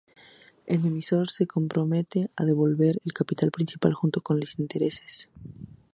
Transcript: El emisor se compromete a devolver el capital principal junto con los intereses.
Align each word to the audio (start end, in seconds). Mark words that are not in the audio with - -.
El 0.65 0.83
emisor 0.83 1.29
se 1.29 1.45
compromete 1.45 2.31
a 2.35 2.43
devolver 2.43 2.99
el 3.05 3.13
capital 3.13 3.51
principal 3.51 3.93
junto 3.93 4.21
con 4.21 4.39
los 4.39 4.57
intereses. 4.57 5.29